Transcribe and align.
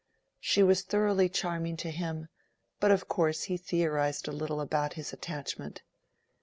She 0.39 0.63
was 0.63 0.81
thoroughly 0.81 1.29
charming 1.29 1.77
to 1.77 1.91
him, 1.91 2.27
but 2.79 2.89
of 2.89 3.07
course 3.07 3.43
he 3.43 3.55
theorized 3.55 4.27
a 4.27 4.31
little 4.31 4.59
about 4.59 4.93
his 4.93 5.13
attachment. 5.13 5.83